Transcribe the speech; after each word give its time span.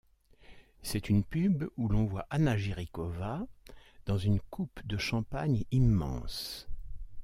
C'est 0.81 1.09
une 1.09 1.23
pub 1.23 1.63
où 1.77 1.87
l'on 1.87 2.05
voit 2.07 2.25
Hana 2.31 2.57
Jirickova 2.57 3.45
dans 4.07 4.17
une 4.17 4.39
coupe 4.39 4.79
de 4.87 4.97
champagne 4.97 5.63
immense. 5.69 6.67